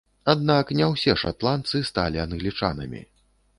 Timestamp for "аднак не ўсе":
0.31-1.15